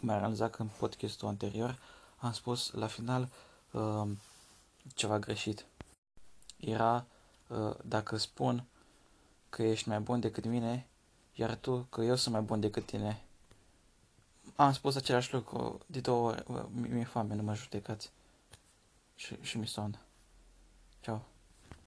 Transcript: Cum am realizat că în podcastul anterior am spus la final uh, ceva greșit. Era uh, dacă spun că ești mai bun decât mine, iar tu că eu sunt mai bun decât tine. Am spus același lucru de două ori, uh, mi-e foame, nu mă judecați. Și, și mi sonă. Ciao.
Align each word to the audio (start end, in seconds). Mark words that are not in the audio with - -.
Cum 0.00 0.08
am 0.08 0.18
realizat 0.18 0.50
că 0.50 0.62
în 0.62 0.68
podcastul 0.78 1.28
anterior 1.28 1.78
am 2.18 2.32
spus 2.32 2.70
la 2.70 2.86
final 2.86 3.28
uh, 3.70 4.08
ceva 4.94 5.18
greșit. 5.18 5.66
Era 6.56 7.06
uh, 7.46 7.74
dacă 7.84 8.16
spun 8.16 8.64
că 9.48 9.62
ești 9.62 9.88
mai 9.88 10.00
bun 10.00 10.20
decât 10.20 10.44
mine, 10.44 10.86
iar 11.34 11.54
tu 11.54 11.86
că 11.90 12.02
eu 12.02 12.16
sunt 12.16 12.34
mai 12.34 12.42
bun 12.42 12.60
decât 12.60 12.86
tine. 12.86 13.22
Am 14.56 14.72
spus 14.72 14.96
același 14.96 15.34
lucru 15.34 15.80
de 15.86 16.00
două 16.00 16.28
ori, 16.28 16.44
uh, 16.46 16.64
mi-e 16.70 17.04
foame, 17.04 17.34
nu 17.34 17.42
mă 17.42 17.54
judecați. 17.54 18.10
Și, 19.14 19.36
și 19.42 19.58
mi 19.58 19.66
sonă. 19.66 19.98
Ciao. 21.00 21.22